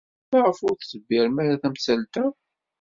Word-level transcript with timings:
Maɣef 0.31 0.59
ur 0.67 0.75
d-tebdirem 0.77 1.37
ara 1.41 1.61
tamsalt-a? 1.61 2.25